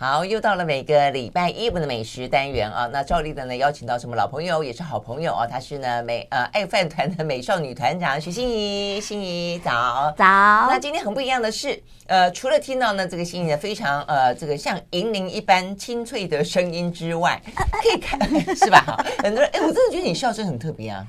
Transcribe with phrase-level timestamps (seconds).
[0.00, 2.88] 好，又到了每个礼拜一我们的美食单元啊。
[2.92, 5.44] 那照例的呢，邀请到什么老朋友，也是好朋友啊。
[5.44, 10.24] 她是呢美呃爱饭团的美少女团长许欣怡，欣怡早早。
[10.68, 17.42] 那今天很不一样的是，呃，除了听到呢这个心怡的非常呃这个像银铃一般清脆的声音之外，
[17.82, 18.16] 可以看
[18.54, 18.78] 是吧？
[18.86, 21.04] 哈，很多人 哎，我真的觉得你笑声很特别啊，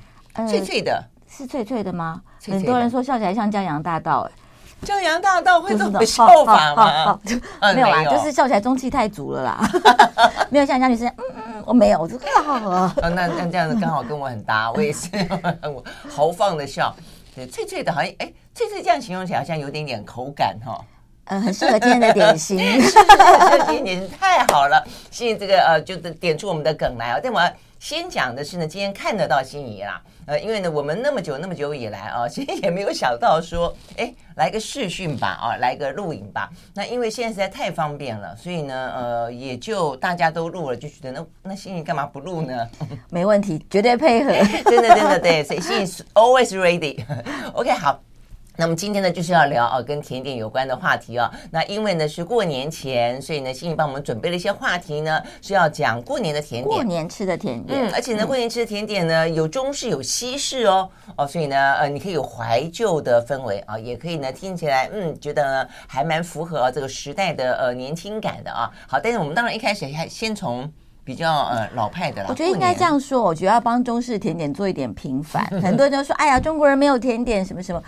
[0.48, 2.20] 脆脆的，是脆脆的吗？
[2.40, 4.32] 脆脆的很多人说笑起来像江洋大盗，哎。
[4.82, 7.20] 江洋大盗会这么笑法吗？
[7.74, 9.70] 没有啦，就是笑起来中气太足了啦。
[10.50, 12.94] 没有像江女士，嗯嗯，我没有，我就好啊。
[13.02, 15.08] 那那这样子刚好跟我很搭，我也是
[16.08, 16.94] 豪放的笑，
[17.34, 20.80] 对，脆脆的，好像哎，脆脆这样形容起来好像有点点口感哈。
[21.30, 24.84] 嗯，很适合今天的点心， 今天点心太好了。
[25.12, 27.20] 谢谢这个呃，就是点出我们的梗来啊。
[27.22, 27.48] 但我要
[27.78, 30.02] 先讲的是呢，今天看得到心仪啦。
[30.26, 36.50] 呃，因为呢，我们那么久那么久以来啊，其实也没有想到说，哎，来个视讯吧，啊，来个录影吧。
[36.74, 42.68] 那因为现在实在太方便了，所以呢，呃，也就大家都录了，就觉得那那心仪干嘛不录呢？
[43.08, 44.32] 没问题，绝对配合，
[44.68, 45.84] 真的真的对，所以心仪
[46.14, 47.00] always ready。
[47.52, 48.00] OK，好。
[48.60, 51.32] 那么今天呢，就是要聊啊，跟甜点有关的话题啊。
[51.50, 57.88] 那因为呢是过年前，所以呢，欣怡帮我们准备了一些话题呢，是要讲过年的甜点，过年吃的甜点。
[57.88, 60.86] 嗯，而且呢，过年吃的甜点呢，有中式有西式哦。
[61.16, 68.70] 哦，所以呢，呃，你可以有怀旧的氛围啊，也可以呢听起来，嗯，觉得呢还蛮符合这个时代的呃年轻感的啊。
[68.86, 70.70] 好，但是我们当然一开始还先从。
[71.02, 73.20] 比较呃老派的啦，我觉得应该这样说。
[73.20, 75.44] 我觉得要帮中式甜点做一点平反。
[75.60, 77.82] 很多人都说：“哎呀，中国人没有甜点什么什么。”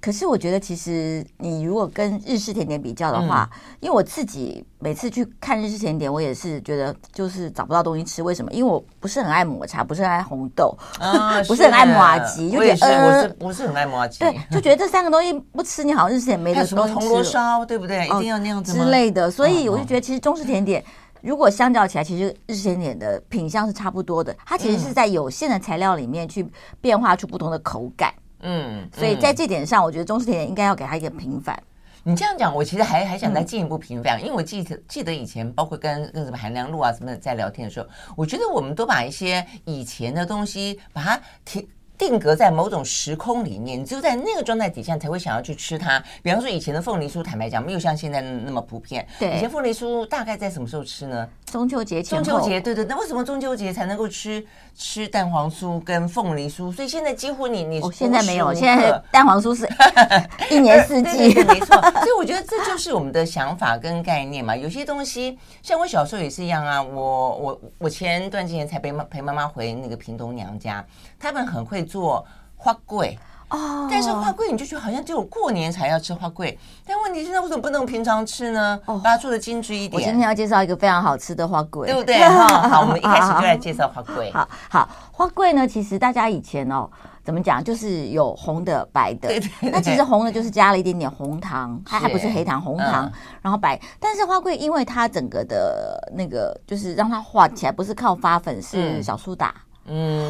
[0.00, 3.48] 可是我觉得，其实你如果跟日式甜点比较的话，
[3.80, 8.22] 因为我自己每次去看日式甜点，我也是觉得就是找不到东西吃。
[8.22, 8.52] 为什么？
[8.52, 10.76] 因为我不是很爱抹茶，不是很爱红豆，
[11.48, 14.18] 不是很爱麻糬，就觉得我是不是很爱麻糬？
[14.18, 18.06] 对，就觉得这三个东西不吃，你好像日式甜点没得什么铜锣烧，对不对？
[18.06, 19.30] 一定要那样子之类的。
[19.30, 20.84] 所以我就觉得，其实中式甜点。
[21.22, 24.36] 如果相较起来，其实日式甜点的品相是差不多的。
[24.44, 26.46] 它其实是在有限的材料里面去
[26.80, 28.12] 变化出不同的口感。
[28.14, 31.60] 嗯，嗯，所以在这点上，我觉得中式甜点应该要给他一个平反。
[32.04, 41.68] 你这样讲，我其实还还想再进一步平反，因为我记得记得以前，包括跟跟什么韩良露啊什么的在聊天的时候，我觉得我们都把一些以前的东西把它提。
[41.98, 46.02] 定格在某种时空里面，你只有在那个状态底下才会想要去吃它。
[46.22, 49.06] 比方说，以前的凤梨酥，坦白讲，没有像现在那么普遍。
[49.18, 51.26] 对，以前凤梨酥大概在什么时候吃呢？
[51.46, 52.22] 中秋节前。
[52.22, 52.84] 中秋节，对对。
[52.84, 56.70] 那为什么中秋节才能够吃吃蛋黄酥跟凤梨酥？
[56.70, 59.66] 所以现在几乎你你、哦、现在没有，现在蛋黄酥是
[60.54, 61.80] 一年四季，没错。
[61.80, 64.54] 所以我觉得这就是我们的想法跟概念嘛。
[64.54, 66.82] 有些东西，像我小时候也是一样啊。
[66.82, 70.84] 我我我前段时间才陪妈陪妈妈回那个屏东娘家，
[71.18, 71.85] 他们很会。
[71.86, 72.26] 做
[72.56, 78.78] 花桂哦，但是花桂你就觉得好像只有过年才要吃花桂，但问题是那为什么不能平常吃呢？
[78.86, 79.92] 哦，把它做的精致一点。
[79.92, 82.18] 我今天要介绍一个非常好吃的花桂，对不对？
[82.18, 84.30] 哈，好，我们一开始就来介绍花桂。
[84.34, 86.90] 好好，花桂呢，其实大家以前哦，
[87.22, 89.28] 怎么讲，就是有红的、白的。
[89.28, 89.70] 对对。
[89.70, 93.08] 那其实红的就是加了一点点红糖，它还不是黑糖，红糖，
[93.42, 93.80] 然后白。
[94.00, 99.54] 但是花桂因为它整个的那个，就是让它化起来不是靠发粉，是小苏打。
[99.54, 99.62] 嗯，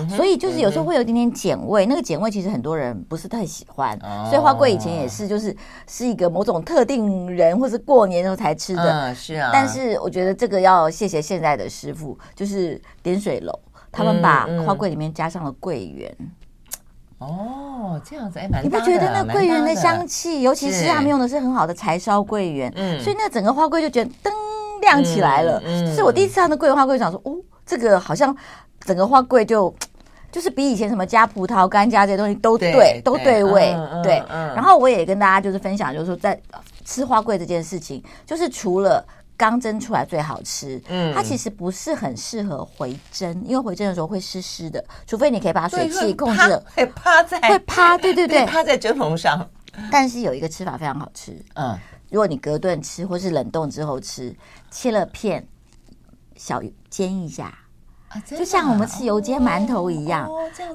[0.08, 5.56] 所以就是有时候会有一点点碱味，嗯、那个碱味其实很多人不是太喜欢，哦、所以花桂以前也是就是
[5.86, 9.50] 是一个某种特定人或是过年的时候才吃的，嗯、是啊。
[9.52, 13.52] 但是我觉得这个要谢谢现在的师傅，就是点水楼，
[13.90, 16.14] 他们把花桂里面加上了桂圆。
[17.18, 24.32] 哦，这样子哎，蛮你不觉得那桂圆的香气，尤其是他们用的是很好的柴烧桂圆，嗯，所以那整个花柜就觉得灯
[24.82, 25.62] 亮起来了。
[25.64, 28.36] 嗯，是我第一次看到桂圆花桂，想说哦，这个好像。
[28.86, 29.74] 整个花柜就
[30.32, 34.02] 就是比以前什么加葡萄干加这些东西都对，对都对味，对。
[34.02, 36.38] 对嗯嗯、然后我也跟大家就是分享，就是说在
[36.84, 39.02] 吃花柜这件事情，就是除了
[39.36, 49.48] 刚蒸出来最好吃，嗯，它其实不是很适合回蒸，因为回蒸的时候会湿湿的，除非你可以把水汽控制了，会趴在会趴，对对对，趴在蒸笼上。
[49.90, 51.78] 但是有一个吃法非常好吃，嗯，
[52.10, 54.34] 如果你隔顿吃或是冷冻之后吃，
[54.70, 55.46] 切了片
[56.34, 57.58] 小煎一下。
[58.24, 60.28] 就像我们吃油煎馒头一样，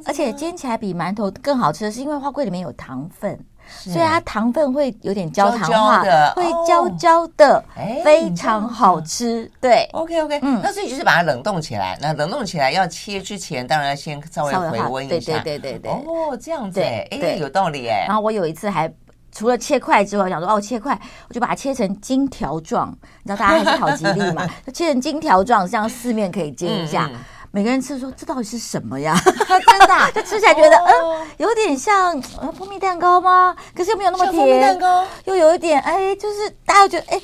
[0.06, 6.02] 而且煎起来比馒头更好吃的是，因为花粿里面有糖分，所以它糖分会有点焦糖化，
[6.34, 7.64] 会焦焦的，
[8.04, 9.50] 非常好吃。
[9.60, 11.98] 对，OK OK，嗯，那所以就是把它冷冻起来。
[12.02, 15.40] 那冷冻起来要切之前，当然要先稍微回温一下。
[15.40, 18.06] 对对对对哦，这样子，哎，有道理哎。
[18.08, 18.92] 然后我有一次还。
[19.32, 22.90] 除了切块之外，我想说哦，切块，我就把它切成金条状。
[23.24, 24.46] 你知道大家还是好吉利嘛？
[24.66, 27.08] 就切成金条状，这样四面可以煎一下。
[27.12, 27.20] 嗯嗯、
[27.52, 29.16] 每个人吃说这到底是什么呀？
[29.24, 33.56] 真的、啊， 就吃起来觉得嗯、呃，有点像呃蜂蜜蛋糕吗？
[33.76, 34.36] 可是又没有那么甜。
[34.36, 37.22] 蜂蜜蛋糕又有一点哎，就是大家觉得哎。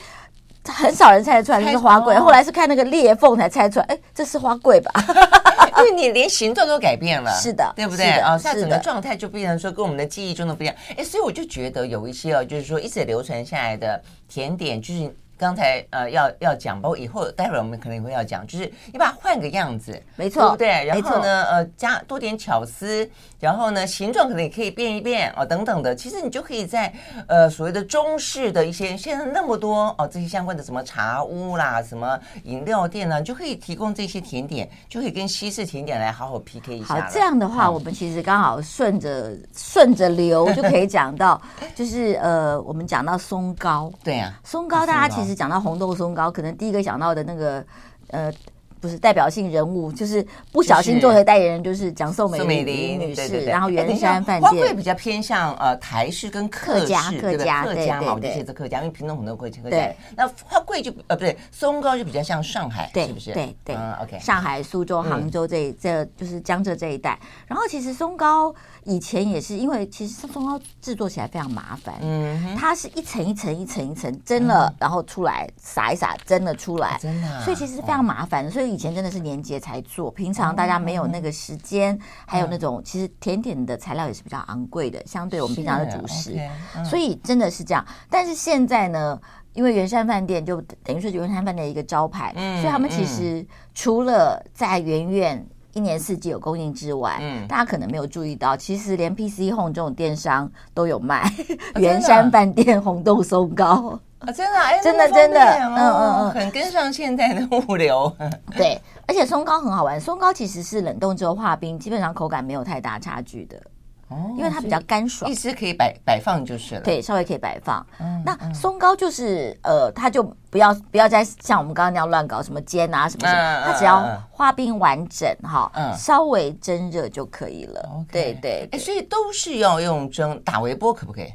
[0.72, 4.92] 很少人猜得出来这是花桂，后来是看那个裂缝才猜出来，哎，这是花桂吧？
[5.78, 8.38] 因为你连形状都改变了，是的，对不对啊？
[8.44, 10.76] 它整个状态就变成说跟我们的记忆中的不一样。
[10.98, 15.16] 哎，所以我就觉得有一些哦，就是说一直流传下来的甜点，就是。
[15.38, 20.86] 刚才呃要要讲，包括以后待会儿我们可能也会要讲，就是你把它换个样子，没错，对不对？
[20.86, 23.08] 然后呢，呃，加多点巧思，
[23.40, 25.96] 然后呢，形状可能也可以变一变哦，等等的。
[25.96, 26.92] 其实你就可以在
[27.28, 36.96] 呃所谓的中式的一些现在那么多哦这些相关的什么茶屋啦、什么饮料店呢，你就可以提供这些甜点，就可以跟西式甜点来好好 PK 一下。
[36.96, 41.40] 好，这样的话，我们其实刚好顺着 顺着流就可以讲到，
[41.76, 45.27] 就是呃，我们讲到松糕，对啊，松糕大家其实。
[45.36, 47.66] 讲到红豆松糕，可能第一个想到的那个，
[48.10, 48.34] 呃。
[48.80, 54.52] 不是代表性人物，就是不小心做的代言人，就是讲宋美龄女士，然后圆山饭店。
[54.52, 59.60] 花桂比较偏向呃台式跟客家，客家客家嘛，我就写着客家，因为屏东很多客家。
[59.64, 63.34] 对，那花桂就呃不对，松糕就比较像上海，是不是？
[63.34, 64.20] 对对，OK。
[64.20, 67.20] 上海、苏州、杭州这这就是江浙这一带。
[67.48, 68.54] 然后其实松糕
[68.88, 78.78] 以前也是，因为其实松糕制作起来非常麻烦，嗯，它是一层一层一层一层蒸了，然后出来撒一撒，蒸了出来，真的，所以其实是非常麻烦的，所以。
[78.78, 86.38] 以前真的是年节才做，平常大家没有那个时间，嗯、还有那种其实甜点的材料也是比较昂贵的，相对我们平常的主食。
[86.86, 87.84] 所以真的是这样。
[88.08, 89.20] 但是现在呢，
[89.54, 93.44] 因为圆山饭店就等于说圆山饭店的一个招牌，嗯、所以他们其实
[93.74, 101.32] 除了在圆院一年四季有供应之外，嗯、大家可能没有注意到，其实连 PC Home 这种电商都有卖
[101.76, 104.00] 圆山饭店红豆松糕。
[104.18, 108.12] 啊，真的，哎，真的，真的，嗯嗯嗯，很跟上现在的物流。
[108.58, 113.62] 对，而且松糕很好玩，松糕其实是冷冻之后化冰，基本上口感没有太大差距的。
[114.10, 116.82] 哦，因为它比较干爽，一直可以摆摆放就是了。
[116.82, 117.86] 对，稍微可以摆放。
[118.24, 128.06] 那松糕就是呃，它就不要不要再像我们刚刚那样乱搞什么煎啊什么什么，它只要化冰完整哈，稍微蒸热就可以了。
[128.12, 131.34] 对对，哎，所以都是要用蒸打微波，可不可以？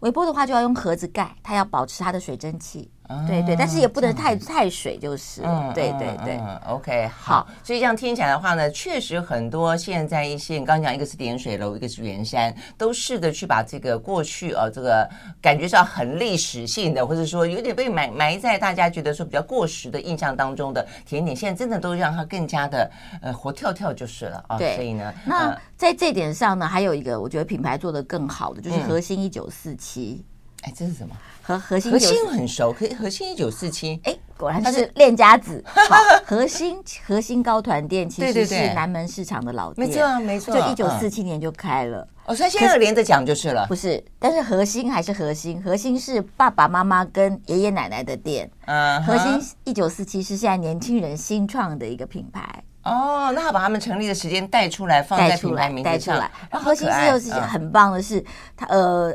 [0.00, 2.90] 微波的话就要用盒子盖，它要保持它的水蒸气。
[3.26, 5.42] 对对，但是也不能太太水，就是
[5.74, 6.40] 对对对。
[6.66, 15.08] OK，好，所以这样听起来的话呢，确实很多现在一些，你刚刚讲一个是点水楼，一个是圆山，都试着去把这个过去啊，这个
[15.40, 24.58] 感觉上很历史性的，或者说有点被埋埋在大家觉得说比较过时的印象当中的甜点，现在真的都让它更加的呃活跳跳就是了啊。
[24.58, 30.24] 对，所以呢，那在这点上呢，还有一个我觉得品牌做的更好的，就是核心一九四七。
[30.62, 31.14] 哎，这是什么？
[31.44, 34.00] 和核心核心很熟，可以核心一九四七。
[34.04, 35.62] 哎，果然他是练家子。
[35.66, 42.06] 好，核心核心高团店其实是南门市场的老店，没错没错，就一九四七年就开了。
[42.26, 43.66] 哦，所以现在连着讲就是了。
[43.66, 48.48] 不是，但是核心还是核心，核心是爸爸妈妈跟爷爷奶奶的店。
[48.66, 52.62] 嗯，核心一九四七是现在年轻人新创的一个品牌。
[52.84, 56.18] 哦，那他把他们成立的时间带出来，放在品牌名字上。
[56.50, 58.24] 然后核心是又是很棒的是，
[58.56, 59.12] 他呃。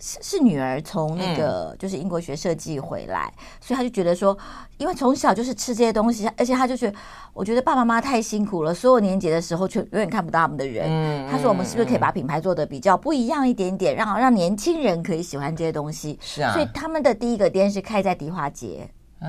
[0.00, 4.36] 是是女儿从那个就是英国学设计回来，嗯、所以他就觉得说，
[4.78, 6.96] 因为从小就是吃这些东西，而且他就觉得，
[7.32, 10.86] 我觉得爸爸妈妈太辛苦了，所有年节的时候却永远看不到他们的人。
[10.88, 16.18] 嗯、他说，我们是不是可以把品牌做的比较不一样一点点，让让年轻人可以喜欢这些东西？
[16.22, 18.88] 是啊，所以他们的第一个店是开在迪化街
[19.20, 19.28] 啊，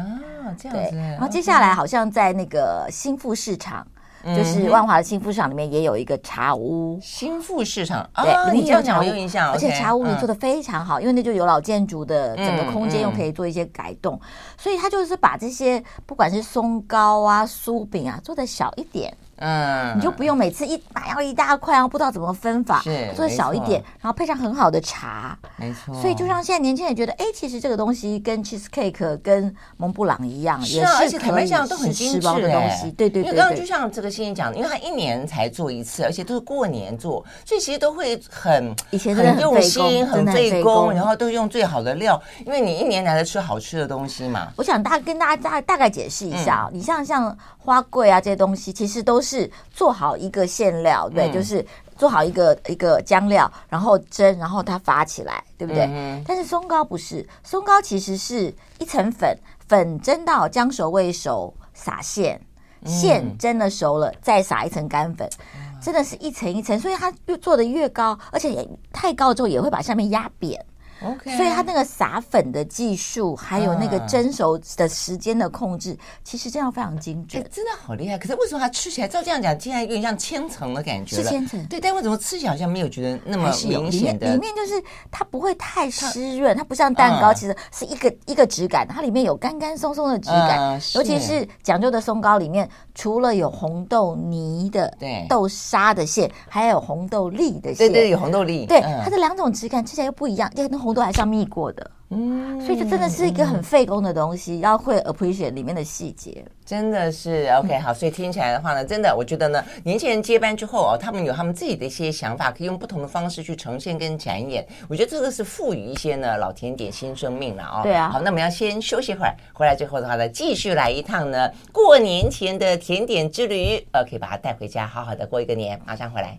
[0.58, 0.96] 这样子。
[0.96, 3.86] 然后接下来好像在那个新富市场。
[4.26, 14.20] 就是万华的新富市场里面也有一个茶屋，新富市场对，你这样讲我有印象，而且茶屋你做的非常好，因为那就有老建筑的整个空间，又可以做一些改动，
[14.58, 19.16] 所以他就是把这些不管是松糕啊、酥饼啊做的小一点。
[19.42, 26.00] 嗯，你就不用每次一买要一大块，然后不知道怎么分法，是做小一点，然后配上很好的茶，没错。
[26.00, 32.92] 所以就像现在年轻人觉得，哎，其实这个东西跟 cheesecake 跟蒙布朗一样，也是而且台面上都很精致的东西。
[32.92, 44.52] 对对对，因为刚刚就像这个欣欣讲的，因为他一年才做一次，而且都是过年做，所以其实都会很以前很用心、很费工，然后都用最好的料，因为你一年来得吃好吃的东西嘛。
[44.56, 49.31] 我想大跟大家大大概解释一下，你像像花桂啊这些东西，其实都是。
[49.32, 55.86] 是做好一个馅料，对，嗯、就是做好一个一个酱料，然后蒸，然后它发起来，对不对？
[55.86, 59.38] 嗯、但是松糕不是，松糕其实是一层粉，
[59.70, 62.40] 粉蒸到将熟未熟，撒馅，
[62.86, 70.64] 馅蒸了熟了，再撒一层干粉，嗯、真的是一层一层，所以它越做的越高，而且也太高之后也会把下面压扁。
[71.04, 78.18] OK，所以它那个撒粉的技术，还有那个蒸熟的时间的控制，其实这样非常精准，真的好厉害。
[78.18, 81.16] 可是为什么它吃起来照这样讲，竟然有点像千层的感觉？
[81.16, 84.32] 是千层，对，但为什么吃起来好像没有觉得那么明显的？
[84.34, 94.94] 里面就是它不会太湿润，它不像蛋糕，其实是一个一个质感，它里面有干干松松的质感，尤其是讲究的松糕里面，除了有红豆泥的
[95.28, 101.92] 豆沙的馅，还有红豆粒的馅，对对，有红豆粒，对它的两种质感吃起来又不一样，因为那红豆还是要蜜过的。
[102.14, 107.94] 嗯，所以这真的是一个很费工的东西，要会 appreciate 里面的细节，真的是 OK 好。
[107.94, 114.68] 所以听起来的话呢，真的我觉得呢，年轻人接班之后哦，他们有他们自己的一些想法，可以用不同的方式去呈现跟展演。
[114.90, 117.80] 我觉得这个是赋予一些呢老甜点新生命了哦。
[117.82, 118.10] 对啊。
[118.10, 125.80] 好，那我们要先休息会儿，回来之后的话呢，继续来一趟呢过年前的甜点之旅，呃，可以把它带回家，好好的过一个年。
[125.86, 126.38] 马上回来。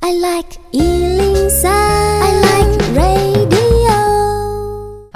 [0.00, 3.55] I like 103, I like radio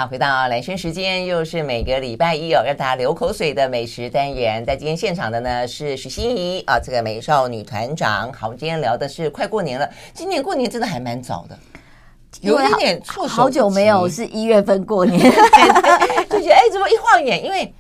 [0.00, 4.64] 好，回到蓝轩时间，又是每个礼拜一哦，让大家流口水的美食单元。
[4.64, 8.33] 在今天现场的呢是许心怡啊，这个美少女团长。
[8.33, 11.59] 好，我们今天聊的是快过年了，今年过年真的还蛮早的，
[12.40, 13.35] 有一点点措手。
[13.35, 17.45] 好久没有是一月份过年， 就觉得哎，怎么一晃眼？
[17.45, 17.71] 因为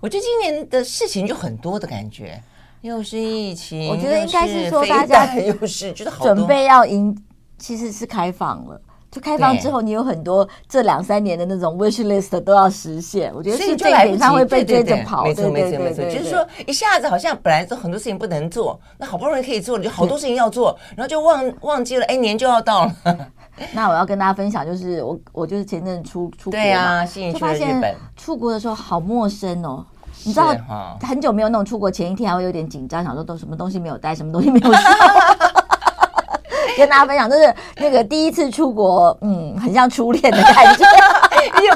[0.00, 2.38] 我觉得今年的事情就很多的感觉，
[2.82, 7.16] 又是疫情，我觉得应该是说大家 又是觉得好准备要迎，
[7.56, 8.78] 其实是开放了。
[9.10, 13.32] 就开放之后，你有很多这两三年的那种 wish list 都要实现。
[13.34, 15.24] 我觉得是这一点上会被追着跑。
[15.24, 16.04] 没错，没错，没错。
[16.04, 22.94] 就是说，一下子好像本来都很多事情不能做，那好不容易可以做了，就好多事情要做，然后就忘忘记了，哎，年就要到了。
[23.74, 29.84] 那我要跟大家分享，就是我我就是前阵出出国嘛，就发现出国的时候好陌生哦。
[30.22, 30.54] 你知道，
[31.00, 34.78] 很久没有那种出国前一天还会有点紧张，想说都什么东西没有带，什么东西没有带。
[36.80, 40.84] 跟大家分享，就是那个第一次出国，嗯，很像初恋的感觉，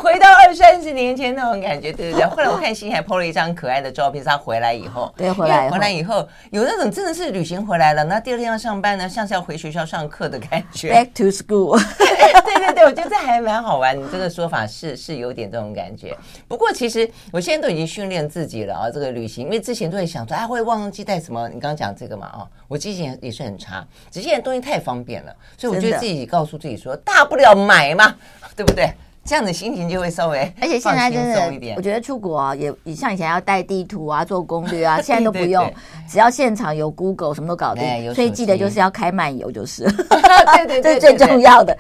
[0.05, 2.27] 回到二三十年前那种感觉，对不对？
[2.29, 11.81] 后来我看心怡还 po 了一张可爱的照片，是他回来以后， 对，回来回来以后有那种真的是旅行回来了，那第二天要上班呢，像是要回学校上课的感觉，Back to school。
[12.45, 13.99] 对对对，我觉得这还蛮好玩。
[13.99, 16.15] 你这个说法是是有点这种感觉。
[16.47, 21.49] 不过其实我现在都已经训练自己了啊，这个旅行，因为之前都会想说，啊，会忘记带什么？
[21.49, 28.15] 你刚刚讲这个嘛，啊，我记性也是很差，只是现在东西太方便了，所以我觉得自己告诉自己说，大不了买嘛，
[28.55, 28.93] 对不对？
[29.25, 35.73] 这样的心情就会稍微，而且现在真的，我觉得出国啊，也也像以前要带地图啊、做攻略啊， 现在都不用，
[36.09, 38.15] 只要现场有 Google，什么都搞定。
[38.15, 39.85] 所以记得就是要开漫游，就是，
[40.67, 41.75] 对 对，这是最重要的。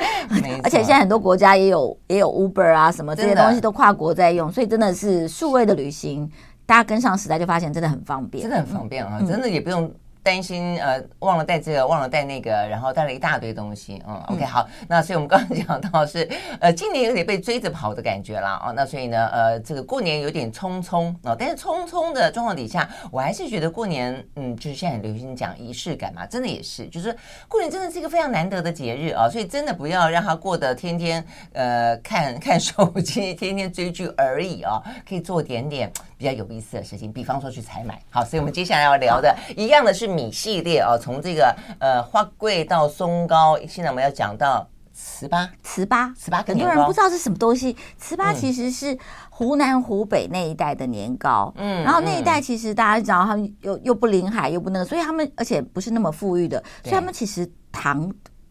[0.62, 6.30] 而且现在很多国家也有也有 Uber 啊，什么这些东西都跨国在用，所以真的是数位的旅行，
[6.64, 9.90] 大家跟上时代就发现真的很方便，真的很方便啊，真的也不用。
[10.24, 16.26] 担心呃忘了带这个忘了带那个，然后带了一大堆东西，嗯，OK 好，那所以我们刚刚讲到是
[16.60, 18.58] 呃今年有点被追着跑的感觉啦。
[18.64, 27.14] 哦，那所以呢呃这个过年有点匆匆啊，哦，但是匆匆的状况底下，我还是觉得过年嗯就是现在很流行讲仪式感嘛，真的也是，就是
[27.46, 38.00] 过年真的是一个非常难得的节日啊，哦，所以真的不要让它过得天天呃看看手机，天天追剧而已啊，哦，可以做点点比较有意思的事情，比方说去采买。
[38.08, 40.13] 好，所以我们接下来要聊的一样的是。
[40.14, 44.66] 米系列哦，从这个呃花桂到松糕，现在我们要讲到
[44.96, 47.76] 糍粑，糍粑，糍粑，很多人不知道是什么东西。
[48.00, 48.96] 糍粑其实是
[49.28, 58.08] 湖南、湖北那一带的年糕，嗯，然后那一带其实大家知道，他们又又不临海，又不那个，所以他们而且不是那么富裕的，所以他们其实糖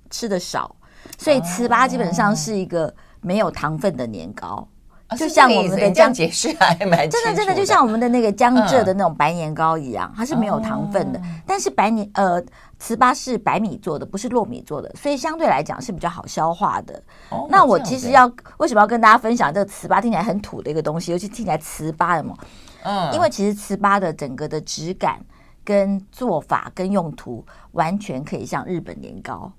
[0.09, 0.75] 吃的少，
[1.17, 4.67] 所以糍粑基本上是一个没有糖分的年糕。
[5.17, 11.21] 就像我们的江解释还蛮真的真的就像我们的那个江浙的那种白年糕一样，它是没有糖分的。
[11.45, 12.41] 但是白年呃
[12.79, 17.01] 糍粑是白米做的，不是糯米做的，所以相对来讲是比较好消化的。
[17.49, 22.35] 那我其实要为什么要跟大家分享这个糍粑听起来很土的一个东西，尤其听起来糍粑的嘛？
[22.83, 25.19] 嗯，因为其实糍粑的整个的质感
[25.63, 29.51] 跟做法跟用途完全可以像日本年糕。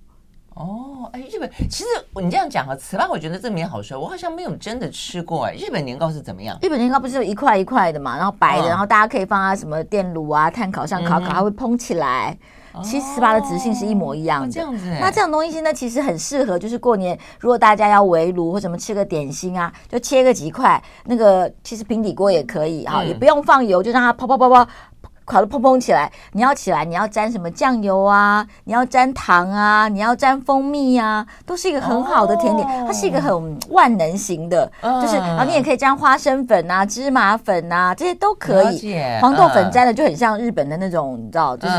[0.54, 1.84] 哦，哎，日本其实
[2.22, 5.54] 你这样讲哈，糍粑我觉得这名好熟，我好像没有真的吃过哎。
[5.54, 6.56] 日本年糕是怎么样？
[6.62, 12.36] 日本年糕不是有一块一块的嘛，然后白的，哦、然后大家可以放在什么电炉啊、炭烤上烤烤，它、嗯、会蓬起来。
[12.82, 14.48] 其实糍粑的直性是一模一样的。
[14.48, 24.68] 哦、这样子，那这种东西呢，其实很适合，就是过年如果大家要围炉或什么吃个点心啊，就切个几块，那个其实平底锅也可以哈，嗯、也不用放油，就让它泡泡泡泡。
[25.24, 28.46] 烤的砰砰起来，你要起来，你要沾什么酱油啊？
[28.64, 29.88] 你要沾糖啊？
[29.88, 31.26] 你要沾蜂蜜啊？
[31.46, 38.94] 都是一个很好的甜点，哦、它是一个很万能型的，嗯、就是然后你也可以沾花生粉啊、芝麻粉啊，这些都可以。
[39.20, 41.74] 黄豆粉沾的就很像日本的那种，你知道，就是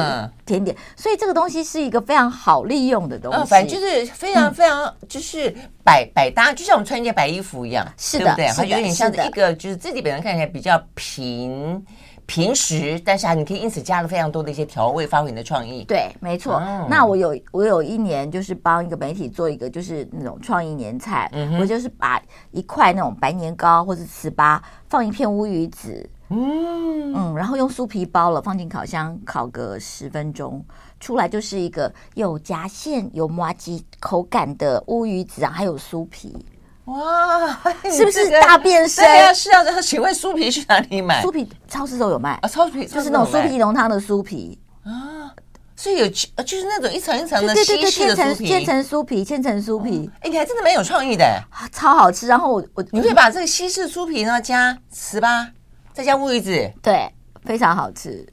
[0.45, 0.75] 甜点。
[0.75, 8.47] 嗯、所以这个东西是一个非常好利用的东西，嗯、反正就是非常非常就是百百搭，就像我们穿一件白衣服一样，是的，对不对？
[8.55, 11.83] 它有点像一个，就是自己本身看起来比较平。
[12.27, 15.83] 平时，但是啊，你可以因此加了非常多的一些调味，发挥你的创意。
[15.83, 16.55] 对，没错。
[16.55, 30.65] 哦、那我有我有一年就是帮一个媒体做一个就是那种创意年菜，嗯、我就是把一块那种白年糕或者糍粑放一片乌鱼子，嗯嗯，然后用酥皮包了，放进烤箱烤个十分钟，
[30.99, 36.35] 出来就是一个有夹馅有麻糬口感的乌鱼子啊，还有酥皮。
[36.85, 37.59] 哇，
[37.91, 39.03] 是不是大变身？
[39.03, 39.63] 对啊，是啊。
[39.63, 41.23] 然后请问酥皮去哪里买？
[41.23, 45.33] 酥皮超市都有卖啊，超市就是那种酥皮浓汤的酥皮啊，
[45.75, 50.09] 所以有就是那种一层一层的西式的酥皮，千层酥皮，千层酥皮。
[50.21, 51.25] 哎，你还真的蛮有创意的，
[51.71, 52.27] 超好吃。
[52.27, 55.47] 然后我我你可以把这个西式酥皮呢加糍粑，
[55.91, 57.11] 再加乌鱼子，对，
[57.43, 58.23] 非常好吃。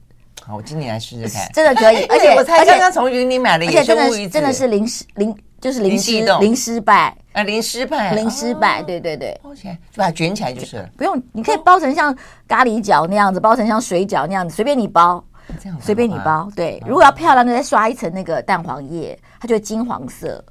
[0.44, 2.04] 好，我今年来试试看，真的可以。
[2.04, 7.16] 而且我才刚刚从云林买了野生乌鱼子，真的是零食零，就是零失零失败。
[7.33, 10.87] 啊，零失败，零失败，对对对，包起来就把它卷起来就是了。
[10.99, 12.14] 不用，你可以包成像
[12.47, 15.25] 咖喱饺那样子，包成像水饺那样子，随便你包，
[15.62, 16.47] 这样随便你包。
[16.54, 20.45] 对，如果要漂亮，就再刷一层那个蛋黄液，它就会金黄色。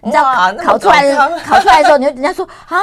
[0.00, 0.24] 你知道
[0.64, 1.14] 烤出来，
[1.44, 2.78] 烤出来的时候，你就人家说啊，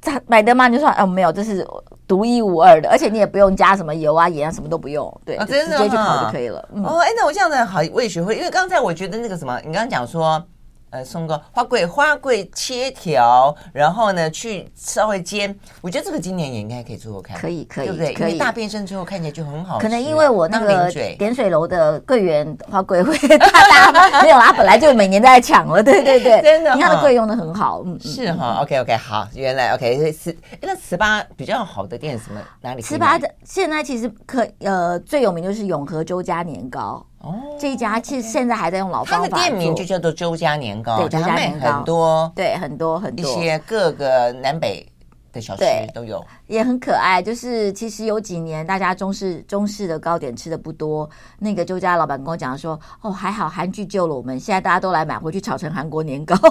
[0.00, 0.66] 咋买的吗？
[0.66, 1.64] 你就说哦，没有，这是
[2.08, 6.58] 独一无二的，而且你也不用加什么油啊、盐啊，什么都不用，对，直接去烤就可以了。
[6.82, 10.44] 哦，哎，那我这样子好，我也学会，因为刚才我觉得那个什么，你刚刚讲说。
[10.90, 15.54] 呃，松糕花桂，花桂切条，然后呢去稍微煎。
[15.80, 18.12] 我觉得这个今年也应该可以做做看，可以，可以，对不对？
[18.14, 18.38] 可以。
[18.38, 19.78] 大变身之后看起来就很好。
[19.78, 26.74] 可能因为我那个点水楼的桂圆花桂会大大没有啊，本来就每年都在抢了，对对对，真的。
[26.74, 28.58] 你看的桂用的很好，嗯，是哈。
[28.62, 32.82] OK OK，好，原来 OK 糍，那糍粑比较好的店什么哪里？
[32.82, 37.04] 糍粑的现在其实可呃最有名就是永和周家年糕。
[37.20, 44.86] 哦，这一家其实现在还在用老方法，它的店名就叫做周家年糕，对，周家年糕很多，对，很多很多一些各个南北
[45.32, 47.20] 的小吃都有，也很可爱。
[47.20, 51.08] 就是其实有几年大家中式中式的糕点吃的不多，
[51.40, 56.36] 那个周家老板跟我讲说，哦，还好韩剧救了我们，现在大家都来买回去炒成韩国年糕。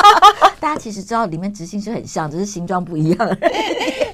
[0.60, 3.38] 大家其实知道里面执行是很像，只是形状不一样。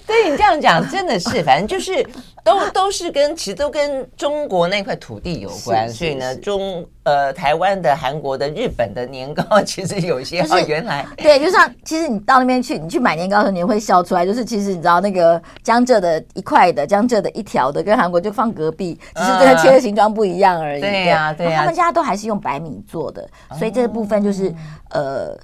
[0.07, 2.07] 对你这样讲真的是， 反正就是
[2.45, 20.81] 都都是跟其实都跟中国那块土地有关，所以呢，中呃台湾的、韩国的、日本的年糕 其实有些哦，原来对，就像其实你到那边去，你去买年糕的时候，你会笑出来，就是其实你知道那个江浙的一块的、江浙的一条的，跟韩国就放隔壁，只是这个切的形状不一样而已。
[20.81, 24.55] 对呀，对呀，他们家都还是用白米做的，所以这个部分就是
[24.91, 25.37] 呃。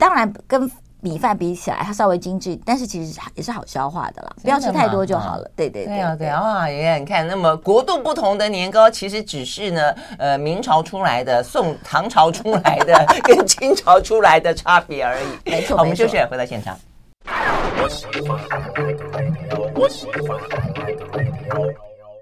[0.00, 4.32] 当然，跟米饭比起来，它稍微精致，但是其实也是好消化的啦。
[4.42, 5.50] 不要吃太多就好了。
[5.54, 6.42] 对对对，对啊！
[6.42, 15.50] 哇，你看，那么国度不同的年糕，其实只是呢，呃，明朝出来的、宋唐朝出来的 跟清朝出来的差别而已。
[15.50, 16.76] 没错，好，我们休息，回到现场。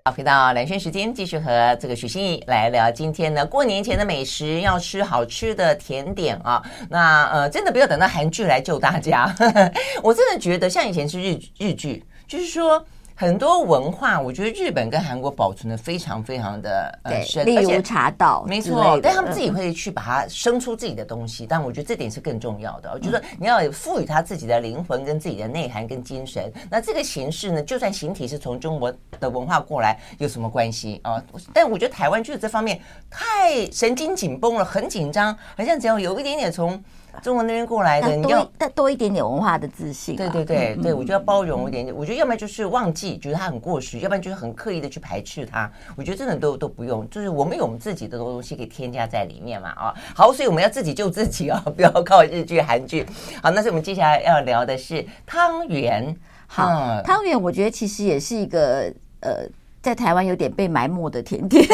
[0.07, 6.63] 好，回到蓝轩时间，继续和这个许心怡来聊今天呢，过年前的美食，要吃好吃的甜点啊。
[6.89, 9.35] 那呃，真的不要等到韩剧来救大家。
[10.05, 12.87] 我真的觉得像以前是日日剧，就是说。
[13.19, 22.91] 很多文化，我觉得日本跟韩国保存的非常非常的呃深，例如茶道，没错，但他们自己会去把它生出自己的东西，但我觉得这点是更重要的。
[22.93, 26.53] 我觉得你要赋予它自己的灵魂跟自己的内涵跟精神。
[26.71, 31.23] 那这个形式呢，就算形体是从中国的文化过来，有什么关系啊？
[31.55, 36.79] 但我觉得台湾就是这方面太神经紧绷了，很紧张，好像只要有一点点从。
[37.23, 40.17] 中国那边过来的，你要再多一点点文化的自信。
[40.17, 41.95] 对对对对，我觉得要包容一点点。
[41.95, 45.71] 我觉得要么就是忘记，觉得它很过时；要不然就是很刻意的去排斥它。
[45.97, 49.95] 我觉得真的都都不用，就是我们有我们自己的东西可以添加在里面嘛啊。
[50.15, 53.07] 好，所以我们要自己救自己啊， 不要靠日剧、韩剧。
[53.43, 56.15] 好，那是我们接下来要聊的是汤圆。
[56.47, 59.45] 好，汤圆我觉得其实也是一个呃，
[59.87, 61.65] 在台湾有点被埋没的甜点。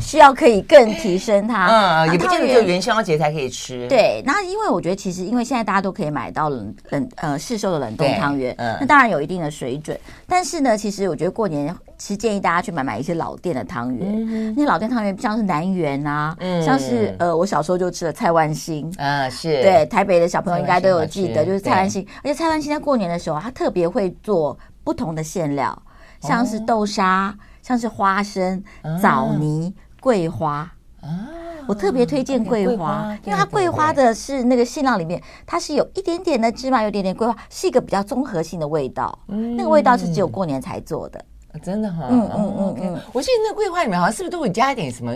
[0.00, 3.86] 需要可以更提升它，嗯，也不见得只有元宵节才可以吃。
[3.88, 9.98] 对，那因为我觉得其实因为现在大家都可以买到冷冷呃市售的冷冻汤圆，嗯，那当然有一定的水准。
[10.26, 25.80] 但是呢，其实我觉得过年其实建议大家去买买一些老店的汤圆，嗯，那老店汤圆像是南园啊，嗯，像是呃我小时候就吃了蔡万兴，啊是，对，台北的小朋友应该都有记得，就是蔡万兴，而且蔡万兴在过年的时候他特别会做不同的馅料。
[26.22, 28.64] 像是豆沙，像是花生、
[29.02, 30.72] 枣泥、桂花。
[31.00, 31.28] 啊
[31.68, 39.16] 我特别推荐桂花，因为它桂花的是那个馅料里面，它是有一点点的芝麻，有点点桂花，是一个比较综合性的味道。
[39.28, 41.24] 嗯那个味道是只有过年才做的，
[41.62, 42.08] 真的哈。
[42.10, 45.14] 嗯嗯嗯嗯，我记得那桂花里面好像是不是都会加一点什么？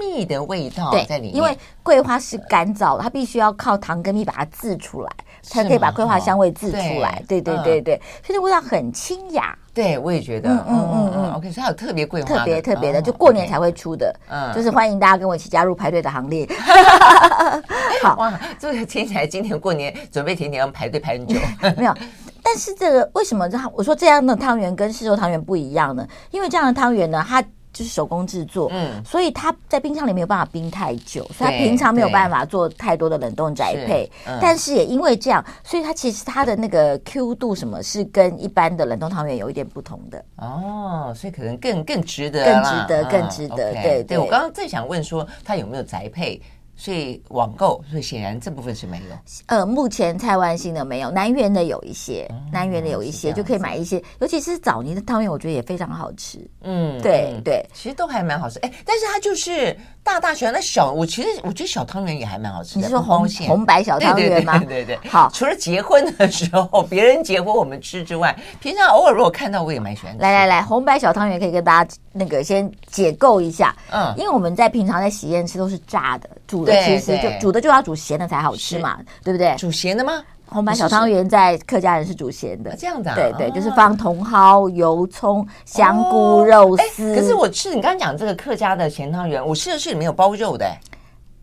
[0.00, 5.10] 蜜的味道在里面，因为桂花是干燥的，它必须要靠糖跟蜜把它制出来，
[5.42, 7.22] 才可以把桂花香味制出来。
[7.28, 9.56] 对对对对，所以味道很清雅。
[9.74, 14.14] 对，我也觉得，嗯嗯嗯 OK，所以它有特别桂花，特别特别的，就过年才会出的。
[14.28, 16.46] 嗯， 就是欢迎大家跟我一起加入排队的行列。
[18.02, 21.38] 好哇，这个听起来今年过年准备甜点要排队排很久。
[21.76, 21.94] 没有，
[22.42, 26.06] 但是这个为什么这我说这样的汤圆跟市售汤圆不一样呢？
[26.30, 27.42] 因为这样的汤圆呢，它。
[27.72, 34.10] 就是手工制作，嗯，所以它在冰箱里没有办法冰太久，所以它平常没有办法做太多的冷冻宅配。
[34.26, 40.24] 嗯、但是也因为这样，所以它其实它的那个 Q 度什么是跟一般的冷冻汤圆有一点不同的。
[40.36, 43.72] 哦，所以可能更更值得，更值得，更值得。
[43.72, 46.40] 对，对，我刚刚正想问说，它有没有宅配？
[46.76, 49.16] 所以网购，所以显然这部分是没有。
[49.46, 56.38] 呃，目前菜湾新的没有，南园的有一些，嗯、南园的有一些就可以买一些，尤其是枣泥的汤圆，我觉得也非常好吃。
[56.62, 58.58] 嗯，对对，其实都还蛮好吃。
[58.60, 62.80] 哎，但是它就是大大小小，那小我其实我觉得小汤圆也还蛮好吃的。
[62.80, 64.58] 你是说红红白小汤圆吗？
[64.58, 65.30] 对对对，好。
[65.32, 70.22] 除了结婚的时候， 别人结婚我们吃之外，平常偶尔如果看到，我也蛮喜欢吃。
[70.22, 73.74] 来来来，红白小汤圆可以跟大家那个先解构一下。
[73.90, 76.72] 嗯，因为我们在平常在喜宴吃都是炸的，煮的。
[76.82, 79.54] 其实就煮的就要煮咸的才好吃嘛，对不对？
[79.56, 80.22] 煮咸的吗？
[80.46, 83.14] 红白小汤圆在客家人是煮咸的，这样子啊？
[83.14, 87.14] 对对，就是放茼蒿、油葱、香菇、肉丝。
[87.14, 90.66] 可是我吃你刚刚讲这个客家的咸汤圆，我吃的是里面有包肉的。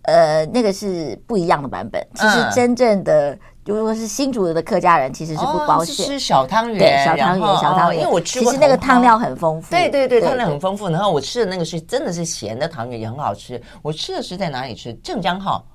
[0.03, 2.05] 呃，那个是不一样的版本。
[2.13, 3.37] 其实真正的
[3.75, 8.01] 如果是新竹的客家人，其实是不包馅，吃小汤圆，对，小汤圆，小汤圆。
[8.01, 9.71] 因为我吃过，其实那个汤料很丰富。
[9.71, 10.89] 对对对，汤料很丰富。
[10.89, 13.61] 然后我吃的那个是真的是咸的汤圆，也很好吃。
[13.81, 14.93] 我吃的是在哪里吃？
[14.95, 15.65] 镇江号。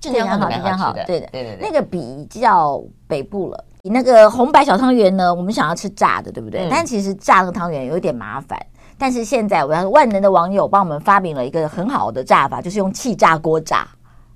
[0.00, 3.64] 镇江好，镇江号，对的，对对对，那个比较北部了。
[3.82, 5.34] 你那个红白小汤圆呢？
[5.34, 6.68] 我们想要吃炸的，对不对？
[6.70, 8.58] 但其实炸那个汤圆有一点麻烦。
[8.96, 13.86] 但是现在，我要万能的网友帮我们发明了一个很好的炸法，就是用气炸锅炸。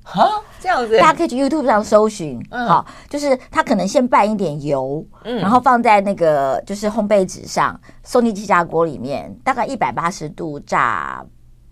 [0.05, 2.41] 哈，这样子，大家可以去 YouTube 上搜寻。
[2.51, 11.25] 好，就是他可能先拌一点油，然后放在那个就是烘焙纸上，送进气炸锅里面，大概一百八十度炸。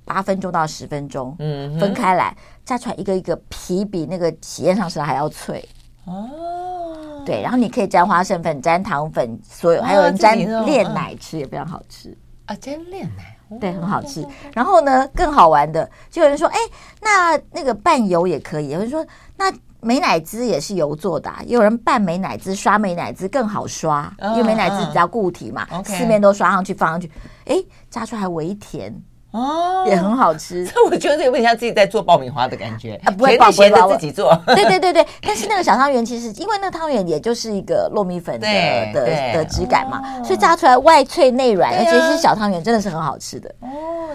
[0.05, 5.67] 八分钟到十分钟，嗯，分开来炸出来一个一个皮比那个体验上吃的还要脆。
[6.07, 7.23] 哦。
[7.25, 12.15] 对，然后你可以沾花生粉、沾糖粉，所有还有人沾炼奶吃也非常好吃。
[12.47, 14.27] 啊，沾炼奶，对，很好吃。
[14.53, 16.59] 然后呢，更好玩的，就有人说，哎，
[17.01, 18.71] 那那个拌油也可以。
[18.71, 19.05] 有人说，
[19.37, 27.11] 那美乃滋也是油做的，也有人拌美乃滋，刷美乃滋更好刷，因为美乃滋比较固体嘛，四面都刷上去，放上去，
[27.47, 27.57] 哎，
[27.91, 28.95] 炸出来微甜。
[29.33, 30.65] 哦，也很好吃。
[30.69, 34.39] 这我觉得有点像自己在做爆米花的感觉啊，不会爆咸的自己做。
[34.47, 38.47] 对对对对， 但是那个小汤圆其实，因为那个汤圆也就是一个糯米粉的
[38.93, 43.49] 的的质感嘛，所以炸出来外脆内软，而且是小汤圆，真的是很好吃的。
[43.61, 43.69] 哦，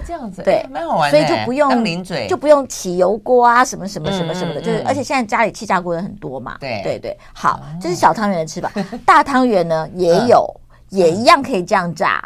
[0.06, 1.10] 这样子，对，蛮好玩。
[1.10, 6.58] 所以就不用零嘴，就不用起油锅啊，什么什么什么什么的，就是而且现在家里气炸锅的很多嘛。
[6.60, 8.72] 对对对，好，这是小汤圆的吃法。
[9.04, 10.48] 大汤圆呢也有，
[10.90, 12.24] 也一样可以这样炸，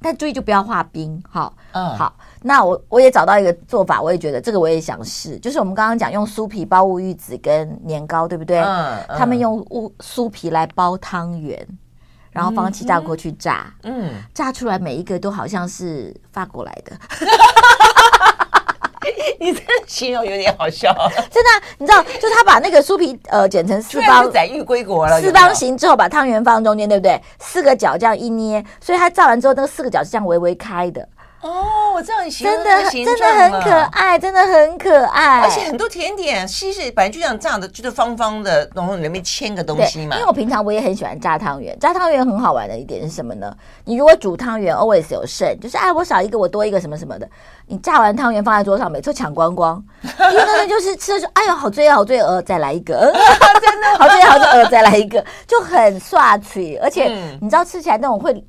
[0.00, 1.22] 但注意就不要化冰。
[1.30, 2.14] 好，嗯，好。
[2.42, 8.60] 那我我也找到一个做法，我也觉得这个我也想试，就是我们刚刚讲用酥皮包乌鱼子跟年糕，对不对？
[8.60, 8.96] 嗯。
[9.08, 11.66] 嗯，他们用乌酥皮来包汤圆，
[12.30, 13.72] 然后放气炸锅去炸。
[13.82, 14.10] 嗯。
[14.32, 16.96] 炸出来每一个都好像是法国来的。
[19.38, 20.94] 你这形容有点好笑。
[21.30, 25.20] 真的，你知道，就他把那个酥皮呃剪成四方，载誉归国了。
[25.20, 27.20] 四方形之后，把汤圆放中间，对不对？
[27.38, 31.06] 四个角这样一捏，所以它炸完之后，那个四个角是这样微微开的。
[31.42, 35.40] 哦，我知道你形容真的真的很可爱，真的很可爱。
[35.40, 40.16] 而且很多甜点，西式本来就这样炸的，就是方方的，然后里面嵌个东西嘛。
[40.16, 43.50] 因为我平常我也很喜欢炸汤圆，炸汤圆很好玩的一点是什么呢？
[43.86, 47.26] 你如果煮汤圆 always 有剩，就是哎我少一个我多一个什么什么的，
[47.66, 53.10] 你炸完汤圆放在桌上，每次抢光光，因为那就是吃的时候，哎呦好罪恶好罪恶，再来一个，
[53.62, 57.08] 真 的好罪恶好罪恶，再来一个，就很刷嘴，而且
[57.40, 58.44] 你知道吃起来那种会。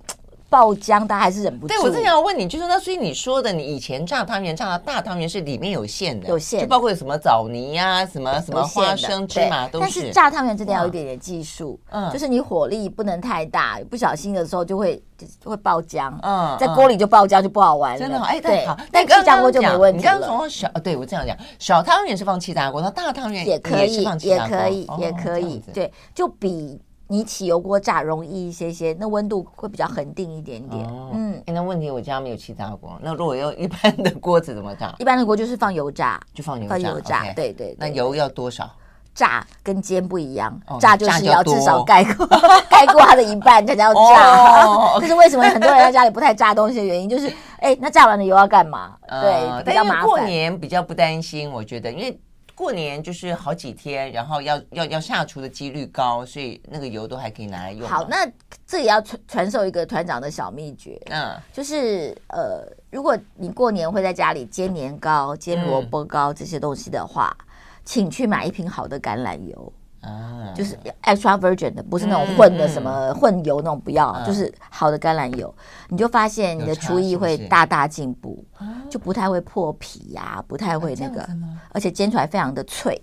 [0.51, 1.73] 爆浆，他还是忍不住。
[1.73, 9.85] 对，我正想要问你，就是那所以你说的，你以前炸汤圆炸的大汤圆是里面有馅的，有馅，就包括什么枣泥呀、什么什么花生、芝麻都是。
[9.85, 15.01] 但是炸汤圆真的要有一点点技术，嗯，就是你火力不能太大，不小心的时候就会
[15.45, 17.99] 会爆浆，嗯，在锅里就爆浆就不好玩了。
[17.99, 19.99] 真的好，哎，对，好，但气炸锅就没问题。
[19.99, 26.77] 你刚刚从小，对我这样讲，小汤圆是放气炸锅，那大汤圆也可以，也可以，也可以，对，就比。
[27.11, 30.81] 你起油锅炸容易一些些，那温度会比较恒定一点点。
[30.85, 34.95] 哦、嗯、欸，那问题我家没有气炸锅，那如果用一般的锅子怎么炸？
[34.97, 36.69] 一般的锅就是放油炸，就放油炸。
[36.69, 37.77] 放油炸，okay 对，对对。
[37.77, 38.71] 那油要多少？
[39.13, 42.25] 炸跟煎不一样，哦、炸就是要至少盖过
[42.71, 44.65] 盖过它的一半才叫炸。
[44.65, 48.95] 哦、 这是为什么很多人在家里不太炸东西的原因，就是哎，那炸完的油要干嘛？
[49.09, 50.05] 呃、对，比较麻烦。
[50.05, 52.17] 过年比较不担心，我觉得，因为
[52.55, 57.87] 过年就是好几天，然后要要要下厨的几率高，所以那个油都还可以拿来用。
[57.87, 58.29] 好，那
[58.65, 67.35] 这也要传传授一个团长的小秘诀，嗯，就是呃，如果你过年会在家里煎年糕、煎萝卜糕这些东西的话。
[67.39, 67.45] 嗯
[67.83, 75.53] 请去买一瓶好的橄榄油啊，就是 extra virgin 的，不是那种混的什么混油那种，不要，就是好的橄榄油，
[75.89, 78.43] 你就发现你的厨艺会大大进步，
[78.89, 81.27] 就不太会破皮呀，不太会那个，
[81.71, 83.01] 而且煎出来非常的脆。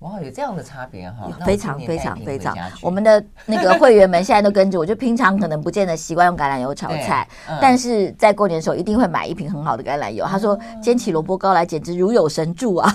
[0.00, 1.30] 哇，有这样的差别哈！
[1.46, 7.24] 非常非常非常，我们的那个会员们现在都跟着我，就平常可能不见得习惯用橄榄油炒菜，
[7.60, 10.24] 但是在过年的时候一定会买一瓶很好的橄榄油。
[10.24, 12.92] 他说煎起萝卜糕来简直如有神助啊！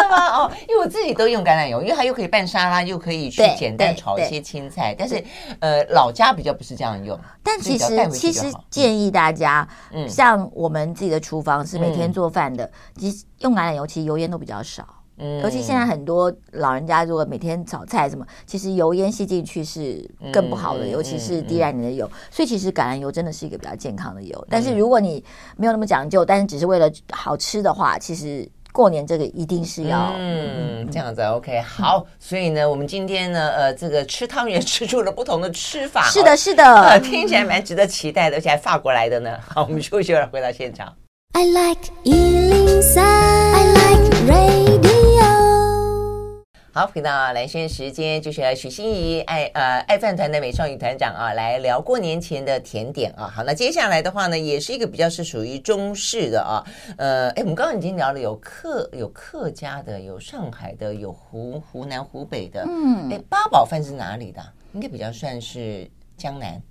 [0.00, 0.26] 真的吗？
[0.38, 4.94] 哦，因为我自己都用橄榄油，因为它又可以拌沙拉，又可以去简单炒一些青菜。
[4.98, 5.22] 但是
[5.60, 7.18] 呃，老家比较不是这样用。
[7.42, 9.66] 但其实其实建议大家，
[10.08, 14.82] 像我们自己的厨房是每天做饭的，其实用橄榄油其实油烟都比较少。
[15.22, 22.10] 嗯尤其现在很多老人家如果每天炒菜什么，其实油烟吸进去是更不好的，尤其是低燃的油。
[22.30, 24.46] 所以其实橄榄油真的是一个比较健康的油。
[24.48, 25.22] 但是如果你
[25.58, 31.22] 没有那么讲究，但是只是为了好吃的话，其实过年这个一定是要嗯这样子。
[31.22, 36.02] OK，好，所以呢，我们今天呢，呃，这个吃汤圆吃出了不同的吃法。
[36.10, 39.36] 是的，是的，听起来蛮值得期待的，而且还法国来的呢。
[39.46, 40.94] 好，我们休息会儿回到现场。
[41.32, 44.89] I like 103, I like radio
[46.72, 53.26] 好，回到蓝轩时间，就是许心怡爱呃爱饭团的美少女团长啊，来聊过年前的甜点啊。
[53.26, 56.62] 好，那接下来的话呢，也是一个比较是属于中式的啊。
[56.96, 62.64] 呃，哎，我们刚刚已经聊了有客有客家的，有上海的，有湖湖南湖北的。
[62.68, 64.40] 嗯，哎，八宝饭是哪里的？
[64.72, 66.62] 应该比较算是江南。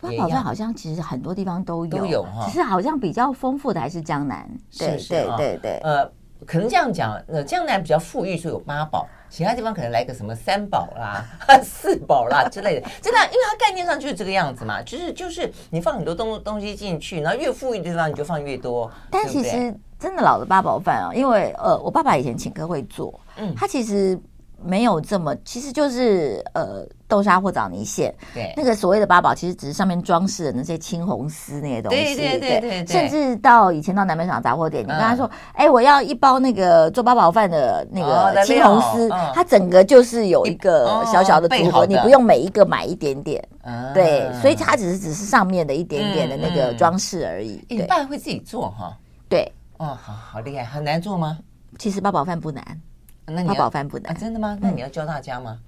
[0.00, 2.46] 八宝饭好像其实很多地方都有，都有哈。
[2.46, 4.48] 只是好像比较丰富的还是江南。
[4.78, 5.80] 对是是对对对。
[5.82, 6.08] 呃，
[6.46, 9.06] 可能这样讲，那，江南比较富裕，所以有八宝。
[9.30, 11.22] 其他地方可能来个什么三宝啦、
[11.62, 18.90] 四宝啦之类的，真的，因为它概念上就是这个样子嘛，就是就是你放很多东东西进去，然后越富裕的地方你就放越多。
[19.10, 24.18] 但其实真的老的八宝饭啊，因为呃，我爸爸以前请客会做，嗯，他其实。
[24.62, 28.14] 没有这么，其实就是呃豆沙或枣泥馅。
[28.34, 32.16] 对，那个所谓的八宝，其实只是上面装饰的那些青红丝那些东西。
[32.16, 32.86] 对对对。
[32.86, 39.08] 甚至到以前到南门厂杂货店，嗯、你跟他说：“哎，我要一包那个做八宝饭的那个青红丝。
[39.10, 43.42] 哦”它整个就是有一个小小的组合，你不用每一个买一点点。
[43.62, 47.64] 嗯、对，所以它只是只是上面的一点点的那个装饰而已。
[47.68, 48.96] 你爸会自己做哈？
[49.28, 49.50] 对。
[49.76, 51.38] 哦，好好厉害，很难做吗？
[51.78, 52.64] 其实八宝饭不难。
[53.30, 54.58] 那你八宝饭不难、啊，真的吗？
[54.60, 55.58] 那你要教大家吗？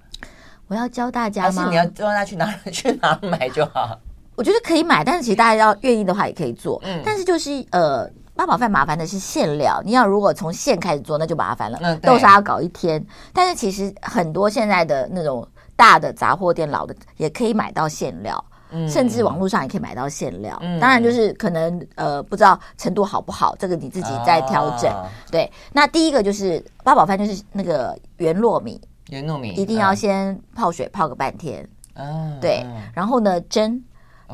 [0.67, 1.51] 我要教大家吗？
[1.51, 3.99] 还是你要教大家去哪去哪买就好？
[4.35, 6.81] 我觉得可以买，但是其实大家要愿意的话也可以做。
[6.83, 11.77] 嗯，但是就是呃，八宝饭麻烦的是馅料，你要如果从馅开始做，那就麻烦了。
[11.81, 18.43] 嗯，豆沙要搞一天，但是其实很多现在的那种大的杂货店、老的也可以买到馅料。
[18.87, 24.89] 甚至网络上也可以买到馅料，嗯、当然就是可能呃不知道程度好不好，这个你自己再调整。
[24.91, 28.79] 哦、对，那第一个就是八宝饭，就是那个圆糯米，
[29.09, 31.67] 圆糯米一定要先泡水泡个半天。
[31.95, 33.83] 嗯、对，然后呢蒸，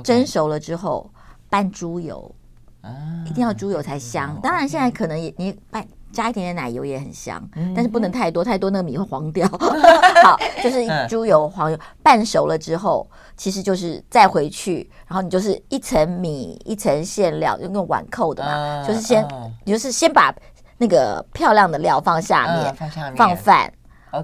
[0.04, 1.10] 蒸熟了之后
[1.50, 2.34] 拌猪油，
[2.82, 4.34] 嗯、一定要猪油才香。
[4.36, 5.86] 嗯、当然现在可能也你拌。
[6.12, 7.42] 加一点点奶油也很香，
[7.76, 9.48] 但是不能太多，太多那个米会黄掉。
[10.24, 19.24] 好，就是猪油、黄油拌熟了之后，其实就是再回去，然后你就是一层米一层馅料，用碗扣的嘛，就是先，
[19.66, 20.34] 你就是先把
[20.78, 22.76] 那个漂亮的料放下面，
[23.16, 23.74] 放饭，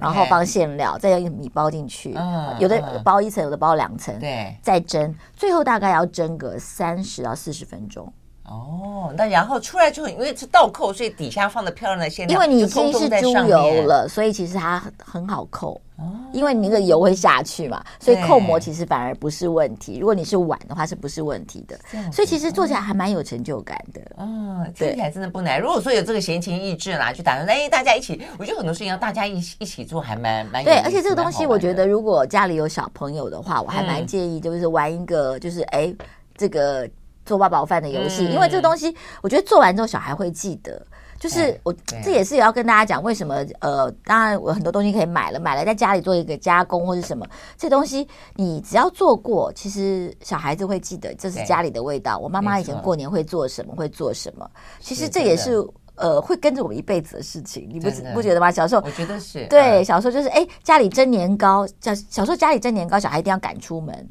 [0.00, 2.12] 然后放馅料，再用米包进去，
[2.58, 8.12] 有的包一层，有的包两层，对，再蒸，最后大概要蒸个三十到四十分钟。
[8.44, 15.80] 哦，那然后出来之后，因为是倒扣，所以底下放的漂亮的馅料，因为你已经是猪油了，所以其实它很好扣。
[15.96, 19.98] 哦，因为你那个油会下去嘛，所以扣膜其实反而不是问题。
[19.98, 21.78] 如果你是碗的话，是不是问题的？
[22.12, 24.00] 所以其实做起来还蛮有成就感的。
[24.18, 25.58] 嗯，听起来真的不难。
[25.58, 30.78] 如果说有这个闲情逸致啦，去打算哎大家一起，我觉得很多事情要大家一起一起做，还蛮蛮对。
[30.80, 35.94] 而且这个东西，我觉得如果家里有小朋友的话，我还蛮建议就是玩一个，就是哎
[36.36, 36.86] 这个。
[37.24, 40.80] 做八宝饭的游戏，嗯、因为这个东西我觉得做完之后小孩会记得。
[41.16, 52.18] 就是我这也是也要跟大家讲，为什么呃，当然我很多东西可以买了，买了在家里做一个加工或者什么，这东西你只要做过，其实小孩子会记得这是家里的味道。
[52.18, 54.46] 我妈妈以前过年会做什么，会做什么，
[54.80, 58.50] 其实这也是呃会跟着我们一辈子的事情，你不不觉得吗？
[58.50, 64.06] 小时候我觉得是对，小时候就是哎家里蒸年糕，小小时候家里蒸年糕，小孩一定要赶出门。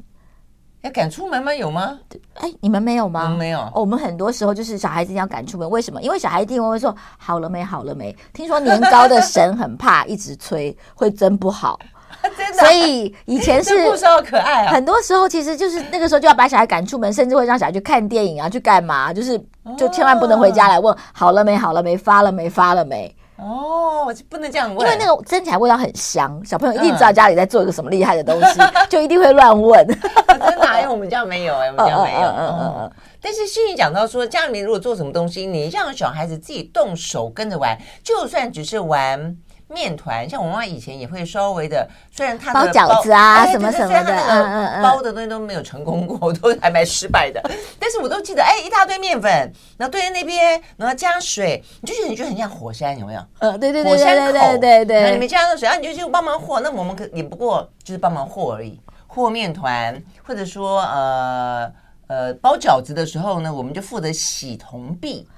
[0.84, 1.52] 要赶出门吗？
[1.54, 1.98] 有吗？
[2.34, 3.34] 哎，你们没有吗？
[3.38, 3.60] 没有。
[3.60, 6.02] 哦，我们很多时候就是小孩子要赶出门，为什么？
[6.02, 8.14] 因为小孩一定会说好了没，好了没。
[8.34, 11.80] 听说年糕的神很怕一直催，会蒸不好。
[12.36, 12.58] 真的。
[12.58, 14.72] 所以以前是故事好可爱啊。
[14.72, 19.10] 很多时候其实就是那个时候就要把小孩赶出门，甚至会让小孩去看电影啊，去干嘛？
[19.10, 19.42] 就是
[19.78, 23.14] 就千万不能回家来问好了没，好了没，发了没，发了没。
[23.36, 29.86] 哦，不能这样问，因为那个蒸起来味道很香，小朋友一定知道家里在做一个什么厉害的东西，嗯、 就一定会乱问。
[29.86, 30.80] 真的？
[30.80, 32.28] 因为我们家没有哎，我们家没有。
[32.28, 32.92] 嗯嗯嗯嗯。
[33.20, 39.36] 但是欣怡讲到说，家里面如果做什么东西，你让小孩子自己动手跟着玩，就算只是玩。
[39.74, 47.42] 面团，像我妈妈以前也会稍微的，虽然她的包饺子啊什么什么的，嗯包的东西都没有成功过，都还蛮失败的。
[47.78, 49.30] 但是我都记得，哎，一大堆面粉，
[49.76, 53.20] 然后堆在那边，然后加水，你就觉得你觉得很像火山，有没有？
[53.40, 56.60] 呃，对对对，火山口，对对对，里面加了水，然后你就去帮忙和。
[56.60, 61.72] 那我们可也不过就是帮忙和而已，和面团，或者说呃
[62.06, 65.28] 呃包饺子的时候呢，我们就负责洗铜币，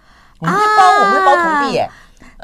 [0.40, 1.88] 我们会包，我们会包铜币，哎。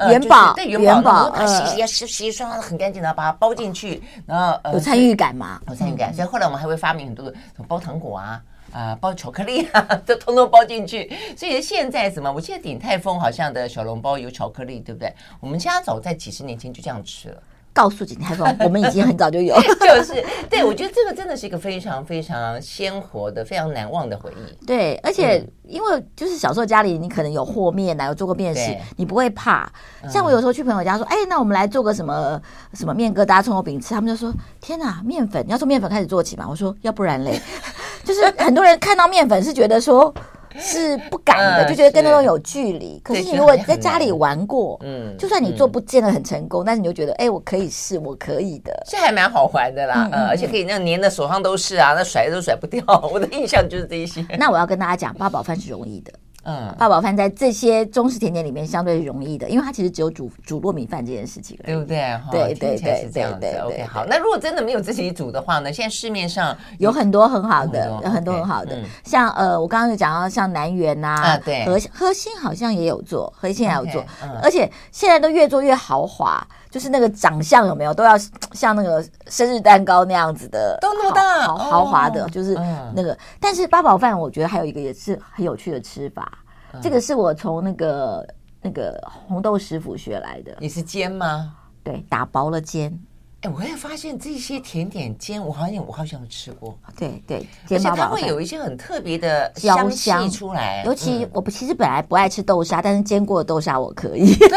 [0.09, 5.61] 元宝，对元宝，它洗洗啊洗洗刷刷的很干净，然后把它包进去，然后有参与感嘛？
[5.67, 6.13] 有参与感。
[6.13, 7.33] 所以后来我们还会发明很多的
[7.67, 11.11] 包糖果啊，啊包巧克力啊， 都通通包进去。
[11.37, 12.31] 所以现在什么？
[12.31, 15.13] 我记得鼎泰丰好像的小笼包有巧克力，对不对？
[15.39, 17.37] 我们家早在几十年前就这样吃了。
[17.73, 24.65] 告诉景泰丰， 我们已经很早就有， 就是对，我觉得这个真的是一个非常非常鲜活的、非常难忘的回忆。
[24.65, 29.67] 对，而且因为就是小时候家里你可能有和面啊，有做过面食，你不会怕。
[30.07, 32.39] 像我有时候去朋友家说，哎，那我们来做个什么
[32.73, 34.31] 什么面疙瘩、葱油饼吃，他们就说：
[34.61, 36.45] 天哪，面粉，你要从面粉开始做起嘛？
[36.47, 37.41] 我说要不然嘞，
[38.05, 40.13] 就是很多人看到面粉是觉得说。
[40.59, 42.99] 是不敢的，就觉得跟那种有距离。
[43.03, 52.83] 可是你如果在家里玩过，嗯，就算你做不见得很成功，但是你就觉得，哎，我可以试，我可以的，这还蛮好玩的啦，呃，而且可以那样粘的手上都是啊，那甩都甩不掉。
[53.11, 54.25] 我的印象就是这一些。
[54.37, 56.11] 那我要跟大家讲，八宝饭是容易的。
[56.43, 62.19] 嗯，八宝饭在这些中式甜点里面相对容易的，因为它其实只有煮煮糯米饭这件事情，对不对？
[62.31, 63.47] 对对对是这样子。
[63.65, 64.05] OK，好。
[64.05, 65.71] 那如果真的没有自己煮的话呢？
[65.71, 74.03] 现在市面上有很多很好的，有很多很好的，像呃，我刚刚就讲到像南园呐，对，和和欣好像也有做，和欣也有做，
[74.41, 78.17] 而且现在都越做越豪华，就是那个长相有没有都要
[78.51, 82.55] 像那个生日蛋糕那样子的，都那么大，豪豪华的，就是
[82.95, 83.15] 那个。
[83.39, 86.39] 但是八宝饭，我觉得还有一个也是很有趣的吃法。
[86.81, 88.27] 这个是我从那个
[88.59, 90.51] 那个红豆师傅学来的。
[90.59, 91.53] 你是煎吗？
[91.83, 92.99] 对，打薄了煎。
[93.43, 96.73] 哎，我也发现这些甜点煎，我好像我好像吃过。
[96.97, 100.81] 对对，而且它会有一些很特别的香气出来。
[100.85, 104.33] 尤其我其实本来不爱吃豆沙，但是煎过的豆沙我可以。
[104.39, 104.49] 真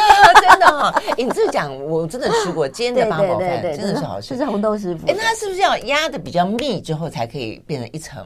[0.61, 4.37] 的哈，你这讲我真的吃过煎的八宝饭，真的是好吃。
[4.37, 5.05] 就是红豆师傅。
[5.09, 8.25] 哎，那是不是要压的比较密之后才可以变成一层？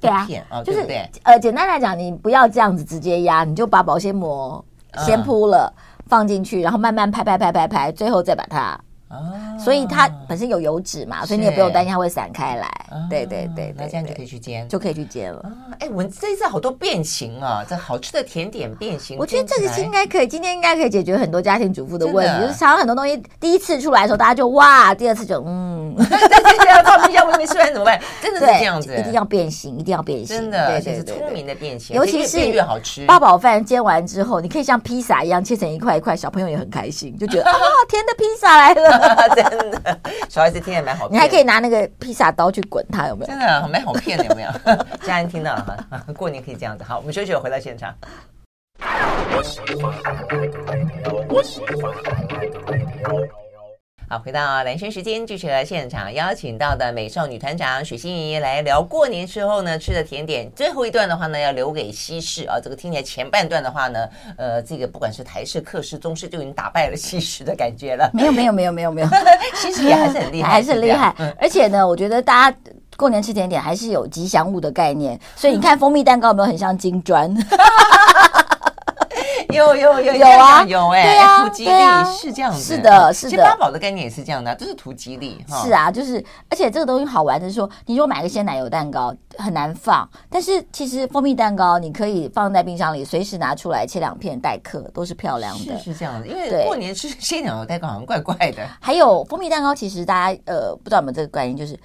[0.00, 0.24] 对啊，
[0.64, 0.86] 就是
[1.24, 4.64] 呃，简单来讲，你不要这样子直接压，你就把保鲜膜
[5.04, 5.74] 先铺了，
[6.06, 8.80] 放进去，然后慢慢拍拍拍拍拍，最后再把它。
[9.10, 9.18] 哦，
[9.58, 12.70] 所以它本身有油脂嘛，所以你也不用担心它会散开来。
[13.08, 15.44] 对对对，那这样就可以去煎，就可以去煎了。
[15.80, 19.18] 哎，我们这一次好多变形啊，这好吃的甜点变形。
[19.18, 28.00] 我觉得这个是应该可以，今天应该可以解决很多家庭主妇的问题，就是常常很多东西第一次出来的时候，大家就哇，第二次就嗯，对对对，放冰箱我没吃完怎么办？
[28.22, 33.04] 真的是这样子，一定要变形，一定要变形，真的，而且是聪明的变形，尤其是越越好吃。
[33.06, 38.99] 八宝饭煎完之后，你可以像披萨一样切成一块一块，小朋友也很开心，就觉得 啊，甜的披萨来了，
[39.34, 40.00] 真的。
[40.28, 43.26] 小孩子听也蛮好，你还可以拿那个披萨刀去滚它，有没有？
[43.26, 44.50] 真的蛮好骗的，有没有？
[45.06, 46.84] 家人听到了哈，过年可以这样子。
[46.84, 47.94] 好，我们休息，我回到现场。
[54.12, 60.50] 好，回到兰萱时间，继续来现场邀请到的美少女团长许欣怡来聊过年之后呢吃的甜点。
[60.50, 62.58] 最后一段的话呢，要留给西式啊。
[62.60, 68.10] 这个听起来前半段的话呢，呃，这个不管是台式、客式、中式，就已经打败了西式的感觉了。
[68.12, 69.08] 没有，没有，没有，没有，没有，
[69.54, 71.14] 西式也还是很厉害，还是很厉害。
[71.38, 72.58] 而且呢，我觉得大家
[72.96, 77.32] 过年吃甜点还是有吉祥物的概念，所以你看蜂蜜蛋糕有没有很像金砖？
[79.52, 81.72] 有有有有啊，有哎，对啊，图吉利
[82.16, 83.30] 是这样子，是的，是的。
[83.30, 85.62] 其实八宝的概念也是这样的，都是图吉利哈。
[85.64, 95.78] 是啊，就是，而且这个东西好玩的是说，你如果买个鲜奶油蛋糕很难放，但是其实蜂蜜蛋糕你可以放在冰箱里，随时拿出来切两片待客，都是漂亮的。
[95.78, 98.66] 是是这样的，因为过年吃鲜奶油蛋糕好像怪怪的。
[98.80, 101.78] 还有蜂蜜蛋糕，其实大家呃不知道有没有这个概念，就是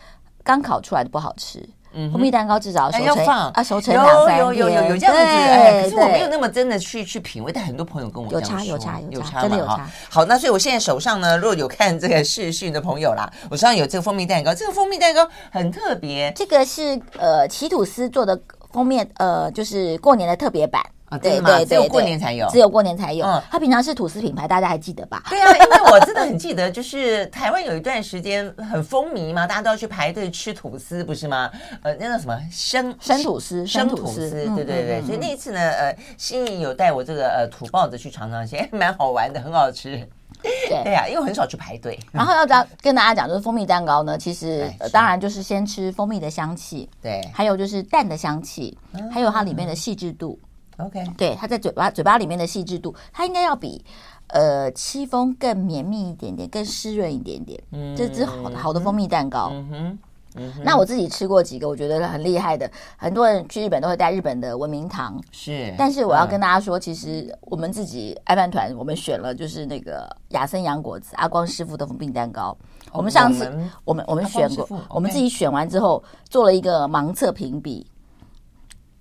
[0.43, 1.67] 刚烤出来的不好吃。
[2.11, 4.37] 蜂蜜蛋糕至少熟成啊，熟成两三天。
[4.37, 9.89] 有有有有有这样子，哎，可是我没有那么真的去去品味，但很多朋友跟我讲有差有差有差，真的有差。
[10.09, 18.39] 好，那所以我现在手上呢，如果有看这个视讯的朋友啦，我手上有这个蜂蜜蛋糕，这个蜂蜜蛋糕很特别，这个是呃奇吐司做的
[18.71, 20.81] 蜂蜜，呃，就是过年的特别版。
[21.09, 23.25] 啊，对对对，只有过年才有，只有过年才有。
[23.25, 25.23] 嗯，它平常是吐司品牌，大家还记得吧？
[25.29, 31.49] 对啊，因为我真的很记得，就是台湾有一段时间很风靡嘛，大家都要去排队吃吐司，不是吗？
[31.83, 35.01] 呃，那叫什么生生吐司，生吐司，对对对。
[35.03, 40.07] 所以那一次呢，呃，心仪有带我这个呃土包子去尝尝鲜， 蛮好玩的，很好吃。
[40.41, 41.97] 对对呀，因为很少去排队。
[42.11, 48.77] 然后要讲跟大家讲，就是蜂蜜蛋糕呢，其实当然就是先吃蜂蜜的香气，对，还有就是蛋的香气，
[49.11, 50.37] 还有它里面的细致度。
[50.77, 53.83] OK，对，它在嘴巴嘴巴里面的细致度，它应该要比
[54.27, 57.61] 呃戚风更绵密一点点，更湿润一点点。
[57.71, 59.49] 嗯，这是好的好的蜂蜜蛋糕。
[59.53, 59.99] 嗯哼，
[60.35, 60.63] 嗯哼。
[60.65, 62.69] 那我自己吃过几个，我觉得很厉害的。
[62.97, 65.73] 很多人去日本都会带日本的文明堂，是。
[65.77, 72.55] 但是我要跟大家说，其实我们自己爱饭团，我们选了就是那个雅森洋果子阿光师傅的蜂蜜蛋糕。
[72.91, 73.49] 我们上次
[73.85, 77.87] 我们我们选过，我们自己选完之后做了一个盲测评比。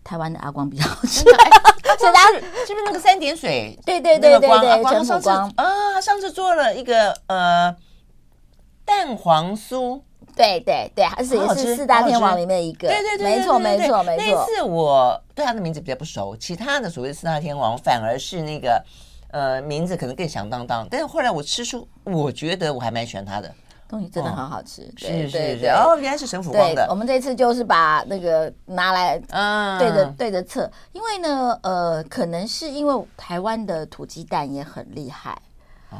[0.04, 2.26] 台湾的阿光比较好吃， 所以大家
[2.66, 3.76] 是不是那个三点水？
[3.86, 7.74] 对对对对对，光上次啊，上次做了一个呃
[8.84, 10.00] 蛋黄酥，
[10.36, 14.24] 对对对，还是也是四大天王里面一个，对对对，没错没错没错。
[14.26, 18.84] 那次我对他的名字比较不熟，其他的所谓四大天王反而是那个
[19.30, 23.50] 呃名字可能更响当当，但是后来我吃出，我觉得我还蛮喜欢他的。
[23.94, 26.84] 东西真的很好吃，是是是，哦，原来是神府光的。
[26.90, 35.40] 我们这次就是把那个拿来，嗯，对着对着测，因为呢，呃，可能是因为台湾的土鸡蛋也很厉害，
[35.90, 35.96] 哦，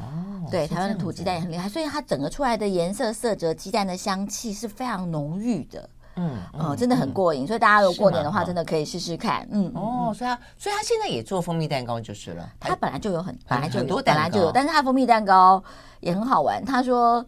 [0.51, 7.47] 对，台湾的土鸡蛋也很厉害，所以它整个出来的颜色、色泽、鸡蛋的香气是非常浓郁的，嗯嗯，真的很过瘾。
[7.47, 15.63] 所以大家如果过年的话，真的可以试试看，嗯，哦，所以他所以他现在也做蜂蜜蛋糕就是了，他本来就有很本来就有本来就有，但是他蜂蜜蛋糕
[16.01, 17.25] 也很好玩，他说。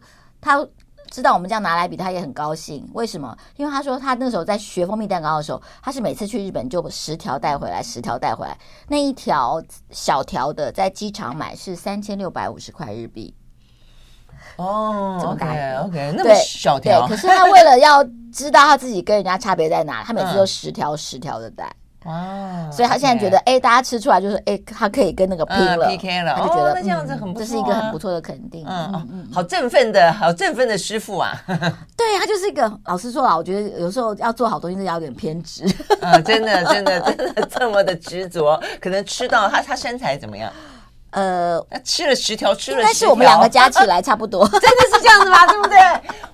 [0.47, 0.67] 他
[1.09, 2.89] 知道我们这样拿来比，他也很高兴。
[2.93, 3.37] 为什么？
[3.55, 8.57] 因为他说他那时候在学蜂蜜蛋糕的时候，他是每次去日本就十条带回来，十条带回来。
[8.87, 13.33] 那一条小条的在机场买是三千六百五十块日币。
[14.55, 15.47] 哦，这么大
[15.83, 17.07] ，OK，那么小条。
[17.07, 21.69] 可是他为了要知道他自己跟人家差别在哪，他每次都十条十条的带。
[22.05, 22.56] 哇！
[22.71, 28.65] 所以他现在觉得，哎，大家吃出来就是，哎，他可以跟那个拼了，PK 了，他就觉得那这样子很不错，这是一个很不错的肯定。
[28.67, 31.33] 嗯嗯，好振奋的好振奋的师傅啊！
[31.47, 35.63] 对，他就是一个老实说啊，我觉得有时候要做好东西是要有点偏执
[36.01, 40.51] 啊， 真的真的真的这么的执着，可能吃到他 他身材怎么样？
[41.11, 45.47] 呃，吃了十条，吃了十条，但是我们两个加起来差不多，真的是这样子吗？
[45.47, 45.77] 对不对？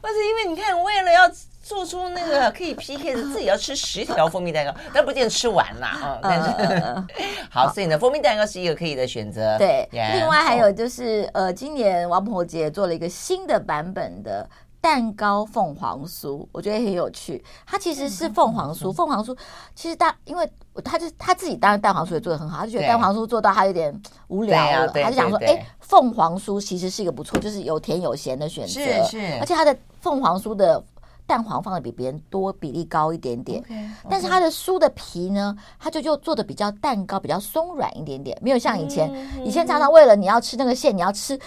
[0.01, 1.21] 或是因为你看，为了要。
[1.63, 6.19] 做出那个可以 PK 的，自己要吃十条蜂蜜蛋糕，但不见得吃完啦啊！
[6.21, 7.03] 但是
[7.49, 9.57] 好，所以呢，蜂蜜蛋糕是一个可以的选择。
[9.57, 14.45] 对，另外还有就是呃，今年王婆姐做了一个新的版本的
[14.81, 17.41] 蛋糕凤凰酥，我觉得很有趣。
[17.65, 19.33] 它其实是凤凰酥，凤凰酥
[19.73, 20.45] 其实大，因为
[20.83, 23.97] 他就他自己当然蛋黄酥也做的很好，他就觉得蛋黄酥做到他有点
[24.27, 30.83] 无聊了，他就想说，哎，凤凰酥其实是一个不错，就是有甜有咸的选择，是是，而且它的凤凰酥的。
[31.25, 33.89] 蛋黄放的比别人多，比例高一点点，okay, okay.
[34.09, 41.39] 但是它的酥的皮呢，它就就做的比较蛋糕，比较松软一点点，没有像以前，嗯、以前常常为了你要吃那个馅，你要吃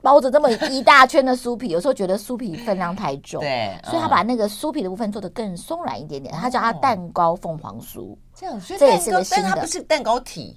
[0.00, 10.56] 包着这么一大圈的酥皮，有时候觉得酥皮分量太重，对，所以他把那个酥皮的部分做的更松软一点点，他叫它蛋糕凤凰酥，这样，所以这也是个新的，但它不是蛋糕体，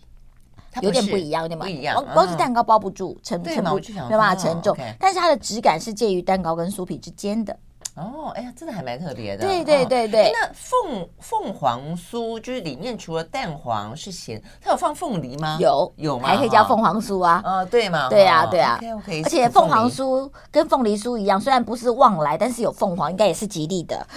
[0.82, 7.57] 有点不一样，有点不一样，包包子蛋糕包不住，承承不，没办法承重，但是它的质感是介于蛋糕跟酥皮之间的。
[8.00, 9.45] 哦，哎呀，真的还蛮特别的。
[9.45, 10.32] 对对对对。
[10.34, 15.58] 那凤凤凰酥就是里面除了蛋黄是咸，它有放凤梨吗？
[15.60, 16.30] 有有吗？
[16.30, 17.41] 还可以叫凤凰酥啊。
[17.43, 18.08] 啊，对嘛？
[18.10, 18.80] 对啊对啊。
[19.24, 24.08] 而且凤凰酥跟凤梨酥一样，虽然不是旺来，但是有凤凰，应该也是吉利的。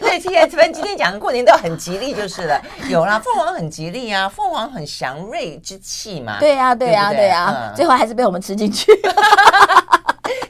[0.00, 2.60] 对，今天反正今天讲的过年都很吉利就是了。
[2.88, 6.38] 有啦，凤凰很吉利啊，凤凰很祥瑞之气嘛。
[6.38, 8.90] 对呀对呀对呀，最后还是被我们吃进去。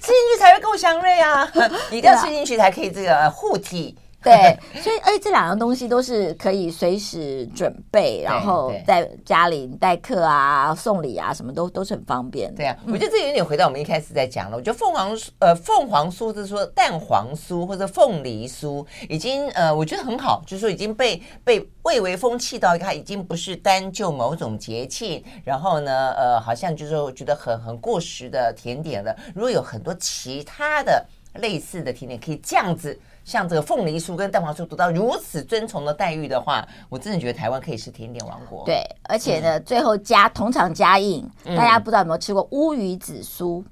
[0.00, 1.50] 吃进去才会够香瑞啊！
[1.90, 12.54] 一定要吃进去才可以这个护体 对，所以而且，这两样东西都是可以随时准备，然后在家里待客啊、送礼啊，什么都都是很方便。
[12.54, 14.56] 对啊，我觉得这有点回到我们一开始在讲了。
[14.58, 29.16] 我觉得凤凰呃凤凰酥，就是说蛋黄酥或者凤梨酥，已经呃我觉得很好，就是说已经被被蔚为风气到它已经不是单就某种节庆，然后呢呃好像就是说我觉得很很过时的甜点了。
[29.34, 31.02] 如果有很多其他的
[31.36, 32.98] 类似的甜点，可以这样子。
[33.24, 38.64] 像这个凤梨酥跟蛋黄酥得到如此尊崇的待遇的话，我真的觉得台湾可以是甜点王国。
[38.64, 43.62] 对，而且呢，嗯、最后加同场加印，大家不知道有没有吃过乌鱼子酥？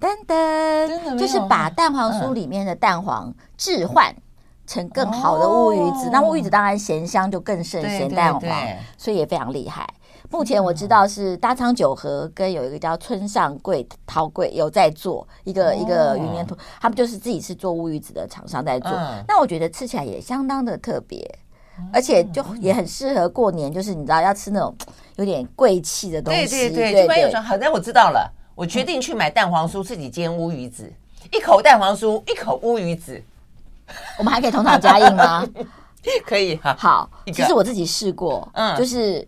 [0.00, 4.14] 噔噔，就是把蛋黄酥里面的蛋黄置换
[4.66, 8.42] 成更好的乌鱼子，哦、那乌鱼子当然咸香就更胜咸蛋黄，
[8.96, 9.88] 所以也非常厉害。
[10.34, 18.90] 目前我知道是大仓九和跟有一个叫村上贵陶贵有在做一个、哦、一个云烟土，他们就是自己是做乌鱼子的厂商在做。
[18.90, 21.24] 嗯、那我觉得吃起来也相当的特别，
[21.78, 24.74] 嗯、而且就也很适合过年，就是你知道要吃那种
[25.14, 26.48] 有点贵气的东西。
[26.48, 27.40] 对对对，就有说。
[27.40, 30.92] 好，那我知道了，我决定去买蛋黄酥，自己煎乌鱼子，
[31.30, 33.22] 一口蛋黄酥，一口乌鱼子。
[34.18, 35.46] 我们还可以同场加映吗？
[36.26, 36.58] 可以。
[36.60, 39.24] 好，个其实我自己试过，嗯，就是。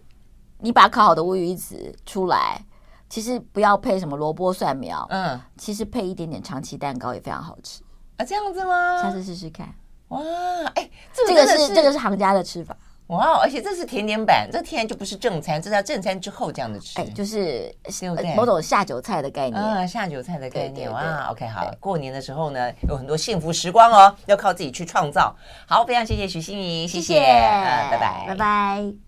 [0.58, 2.60] 你把烤好的乌鱼子出来，
[3.08, 7.82] 其实不要配什么萝卜蒜苗，嗯，其实配一点点长崎蛋糕也非常好吃
[8.16, 9.02] 啊，这样子吗？
[9.02, 9.68] 下次试试看。
[10.08, 10.20] 哇，
[10.74, 12.76] 哎，这个、这个是这个是行家的吃法。
[13.08, 17.72] 哇，而且这是甜点版，这天然就不是正餐，这是要正餐之后这样的吃，哎，就是
[18.34, 21.28] 某种下酒菜的概念啊，下酒菜的概念哇。
[21.30, 25.36] OK，好，过年的时候呢，有很多幸福时光哦，要靠自己去创造。
[25.68, 29.05] 好，非常谢谢徐心怡，谢谢，拜拜，拜拜。